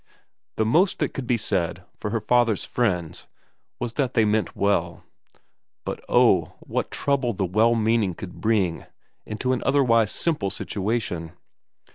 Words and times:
'The 0.57 0.65
most 0.65 0.97
that 0.97 1.09
could 1.13 1.27
be 1.27 1.37
said 1.37 1.83
for 1.99 2.09
her 2.09 2.19
father's 2.19 2.65
friends 2.65 3.27
was 3.79 3.93
that 3.93 4.15
they 4.15 4.25
meant 4.25 4.55
well; 4.55 5.03
but 5.85 6.03
oh, 6.09 6.53
what 6.61 6.89
trouble 6.89 7.33
the 7.33 7.45
well 7.45 7.75
meaning 7.75 8.15
could 8.15 8.41
bring 8.41 8.87
into 9.27 9.53
an 9.53 9.61
otherwise 9.63 10.11
simple 10.11 10.49
situation! 10.49 11.33